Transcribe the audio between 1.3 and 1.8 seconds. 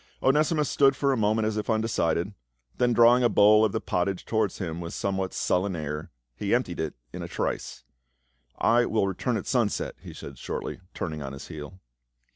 as if